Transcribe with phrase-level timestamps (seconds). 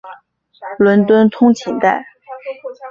[0.79, 2.07] 伦敦通勤带。